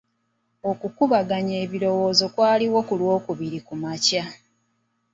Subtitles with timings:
[0.71, 4.23] Okukubaganya ebirowoozo kwaliwo ku lwokubiri kumakya.